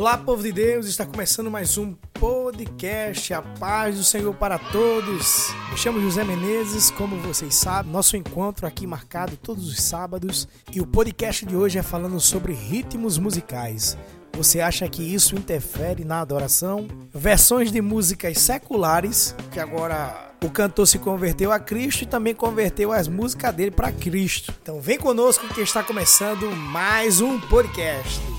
[0.00, 3.34] Olá, povo de Deus, está começando mais um podcast.
[3.34, 5.54] A paz do Senhor para todos.
[5.70, 10.80] Me chamo José Menezes, como vocês sabem, nosso encontro aqui marcado todos os sábados e
[10.80, 13.98] o podcast de hoje é falando sobre ritmos musicais.
[14.32, 16.88] Você acha que isso interfere na adoração?
[17.12, 22.90] Versões de músicas seculares, que agora o cantor se converteu a Cristo e também converteu
[22.90, 24.54] as músicas dele para Cristo.
[24.62, 28.29] Então vem conosco que está começando mais um podcast.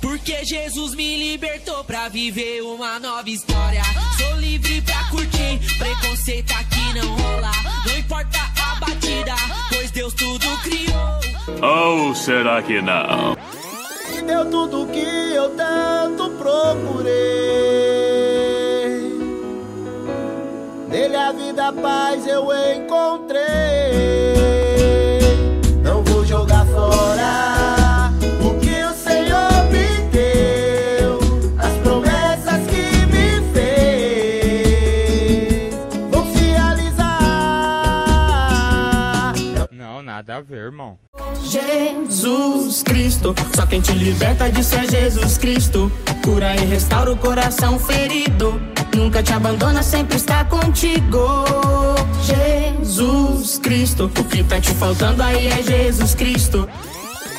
[0.00, 3.82] Porque Jesus me libertou pra viver uma nova história.
[4.16, 7.50] Sou livre pra curtir, preconceito aqui não rola.
[7.86, 9.34] Não importa a batida,
[9.68, 11.18] pois Deus tudo criou.
[11.62, 13.36] Ou será que não?
[14.14, 17.08] Me deu tudo que eu tanto procurei.
[20.88, 23.67] Nele a vida, a paz eu encontrei.
[40.18, 40.98] Nada a ver, irmão.
[41.44, 45.92] Jesus Cristo, só quem te liberta disso é Jesus Cristo.
[46.24, 48.60] Cura e restaura o coração ferido.
[48.96, 51.44] Nunca te abandona, sempre está contigo.
[52.24, 56.68] Jesus Cristo, o que tá te faltando aí é Jesus Cristo.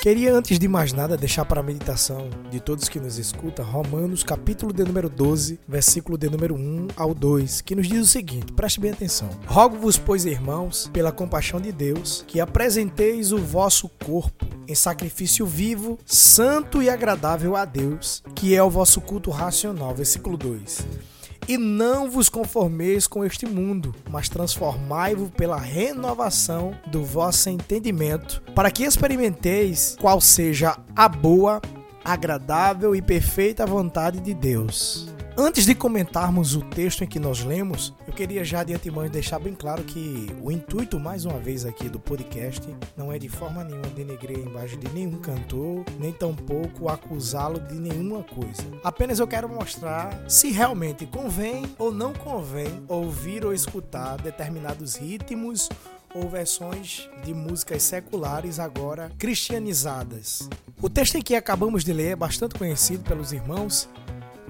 [0.00, 4.22] Queria antes de mais nada deixar para a meditação de todos que nos escutam Romanos
[4.22, 8.50] capítulo de número 12, versículo de número 1 ao 2, que nos diz o seguinte:
[8.54, 9.28] preste bem atenção.
[9.46, 15.98] Rogo-vos, pois, irmãos, pela compaixão de Deus, que apresenteis o vosso corpo em sacrifício vivo,
[16.06, 19.94] santo e agradável a Deus, que é o vosso culto racional.
[19.94, 21.09] Versículo 2.
[21.50, 28.70] E não vos conformeis com este mundo, mas transformai-vos pela renovação do vosso entendimento, para
[28.70, 31.60] que experimenteis qual seja a boa,
[32.04, 35.12] agradável e perfeita vontade de Deus.
[35.42, 39.38] Antes de comentarmos o texto em que nós lemos, eu queria já de antemão deixar
[39.38, 42.60] bem claro que o intuito, mais uma vez aqui do podcast,
[42.94, 47.76] não é de forma nenhuma denegrir a imagem de nenhum cantor, nem tampouco acusá-lo de
[47.76, 48.62] nenhuma coisa.
[48.84, 55.70] Apenas eu quero mostrar se realmente convém ou não convém ouvir ou escutar determinados ritmos
[56.14, 60.50] ou versões de músicas seculares agora cristianizadas.
[60.82, 63.88] O texto em que acabamos de ler é bastante conhecido pelos irmãos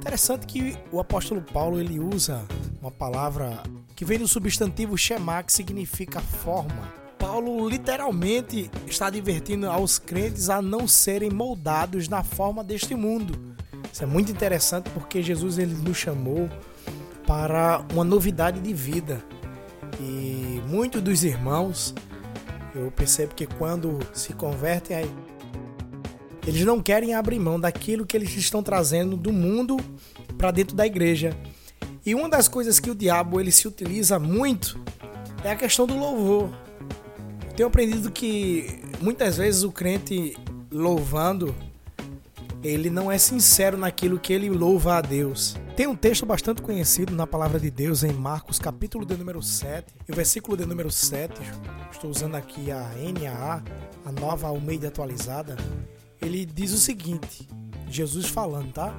[0.00, 2.42] Interessante que o apóstolo Paulo ele usa
[2.80, 3.62] uma palavra
[3.94, 6.90] que vem do substantivo shema, que significa forma.
[7.18, 13.54] Paulo literalmente está advertindo aos crentes a não serem moldados na forma deste mundo.
[13.92, 16.48] Isso é muito interessante porque Jesus ele nos chamou
[17.26, 19.22] para uma novidade de vida.
[20.00, 21.94] E muitos dos irmãos,
[22.74, 25.04] eu percebo que quando se convertem
[26.46, 29.76] eles não querem abrir mão daquilo que eles estão trazendo do mundo
[30.38, 31.36] para dentro da igreja.
[32.04, 34.80] E uma das coisas que o diabo ele se utiliza muito
[35.44, 36.50] é a questão do louvor.
[37.56, 40.36] Tenho aprendido que muitas vezes o crente
[40.70, 41.54] louvando,
[42.62, 45.56] ele não é sincero naquilo que ele louva a Deus.
[45.76, 49.94] Tem um texto bastante conhecido na palavra de Deus em Marcos, capítulo de número 7,
[50.08, 51.34] e o versículo de número 7,
[51.90, 53.62] estou usando aqui a NAA,
[54.04, 55.56] a nova Almeida atualizada,
[56.20, 57.48] ele diz o seguinte:
[57.88, 58.94] Jesus falando, tá?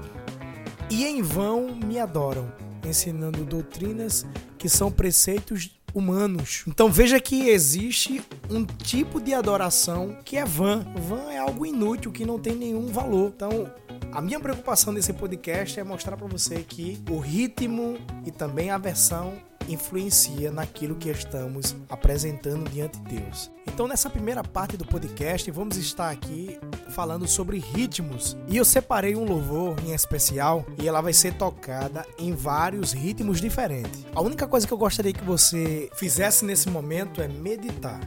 [0.89, 2.51] E em vão me adoram,
[2.85, 4.25] ensinando doutrinas
[4.57, 6.63] que são preceitos humanos.
[6.67, 10.85] Então veja que existe um tipo de adoração que é vã.
[10.95, 13.31] Vã é algo inútil que não tem nenhum valor.
[13.35, 13.71] Então
[14.11, 18.77] a minha preocupação nesse podcast é mostrar para você que o ritmo e também a
[18.77, 19.33] versão
[19.73, 23.51] influencia naquilo que estamos apresentando diante de Deus.
[23.67, 26.59] Então, nessa primeira parte do podcast, vamos estar aqui
[26.89, 28.35] falando sobre ritmos.
[28.47, 33.39] E eu separei um louvor em especial e ela vai ser tocada em vários ritmos
[33.39, 34.05] diferentes.
[34.13, 37.99] A única coisa que eu gostaria que você fizesse nesse momento é meditar.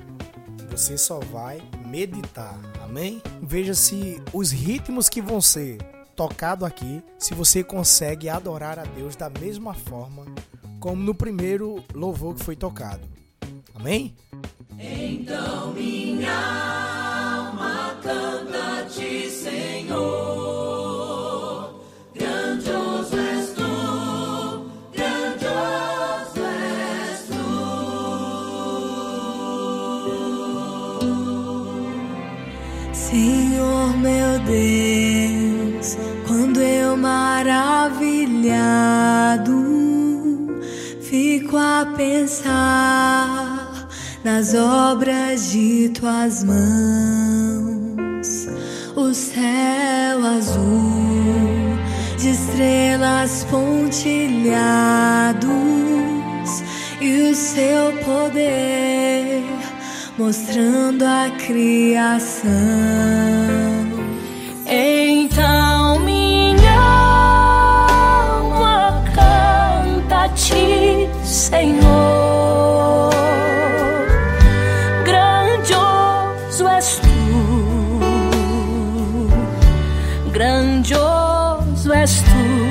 [0.70, 3.22] Você só vai meditar, amém?
[3.40, 5.78] Veja se os ritmos que vão ser
[6.16, 10.24] tocados aqui, se você consegue adorar a Deus da mesma forma
[10.84, 13.00] como no primeiro louvor que foi tocado.
[13.74, 14.14] Amém?
[14.78, 16.30] Então minha
[17.38, 19.94] alma canta-te, Senhor.
[22.14, 27.30] Grandioso és tu, grandioso és
[32.92, 35.96] Senhor meu Deus,
[36.28, 37.54] quando eu maravilhado
[38.84, 38.93] fico
[41.96, 43.88] pensar
[44.24, 48.26] nas obras de tuas mãos,
[48.96, 51.04] o céu azul
[53.24, 54.52] céus pontilhados
[57.00, 59.42] e o seu poder
[60.18, 62.50] mostrando a criação.
[64.66, 65.03] Então
[71.44, 73.12] Senhor.
[75.04, 77.20] Grandioso és tu,
[80.32, 82.63] grandioso és tu.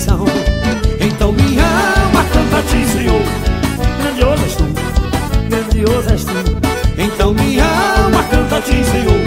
[0.00, 0.24] Perfeição.
[1.00, 3.22] Então minha alma canta ti, Senhor.
[4.00, 4.64] Grandioso és tu,
[5.48, 7.00] grandioso és tu.
[7.00, 9.20] Então minha alma canta ti, Senhor.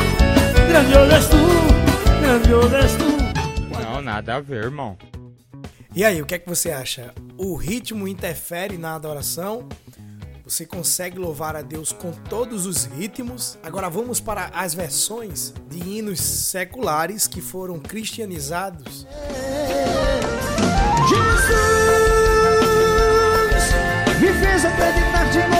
[0.67, 1.37] Grandioso és tu,
[2.21, 3.83] grandioso és tu.
[3.83, 4.97] Não, nada a ver, irmão.
[5.95, 7.13] E aí, o que é que você acha?
[7.37, 9.69] O ritmo interfere na adoração?
[10.43, 13.57] Você consegue louvar a Deus com todos os ritmos?
[13.63, 19.07] Agora vamos para as versões de hinos seculares que foram cristianizados.
[21.07, 21.63] Jesus
[24.19, 25.52] me fez acreditar de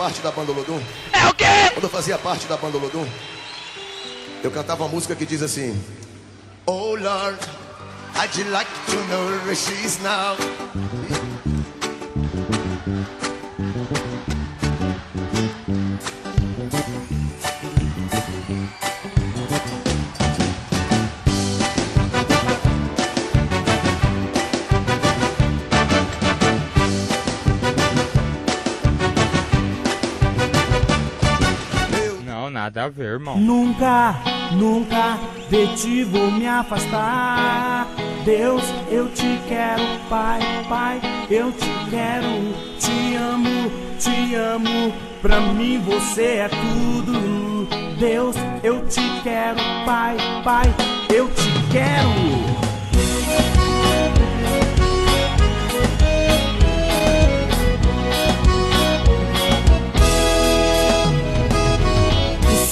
[0.00, 0.80] parte da banda Lodum.
[1.12, 1.44] É o quê?
[1.74, 3.06] Quando eu fazia parte da banda Lodum,
[4.42, 5.78] eu cantava uma música que diz assim:
[6.64, 7.38] Oh Lord,
[8.16, 10.38] I'd like to know where she's now?
[32.70, 33.36] Nada a ver, irmão.
[33.36, 34.14] Nunca,
[34.52, 35.18] nunca
[35.50, 37.88] de ti vou me afastar.
[38.24, 42.28] Deus, eu te quero, Pai, Pai, eu te quero.
[42.78, 44.92] Te amo, te amo.
[45.20, 47.68] Pra mim você é tudo.
[47.98, 50.66] Deus, eu te quero, Pai, Pai,
[51.12, 52.59] eu te quero.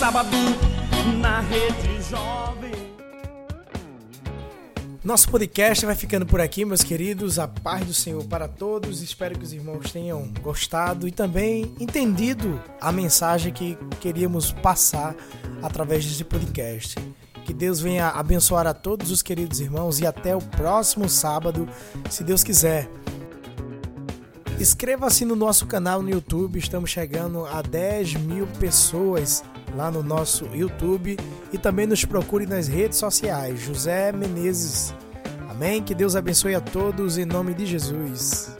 [0.08, 0.30] Sábado
[1.20, 2.72] na rede jovem.
[5.04, 7.38] Nosso podcast vai ficando por aqui, meus queridos.
[7.38, 9.02] A paz do Senhor para todos.
[9.02, 15.14] Espero que os irmãos tenham gostado e também entendido a mensagem que queríamos passar
[15.62, 16.94] através desse podcast.
[17.44, 21.68] Que Deus venha abençoar a todos os queridos irmãos e até o próximo sábado,
[22.08, 22.88] se Deus quiser.
[24.58, 29.44] Inscreva-se no nosso canal no YouTube, estamos chegando a 10 mil pessoas
[29.74, 31.16] lá no nosso YouTube
[31.52, 34.94] e também nos procure nas redes sociais, José Menezes.
[35.48, 35.82] Amém?
[35.82, 38.57] Que Deus abençoe a todos em nome de Jesus.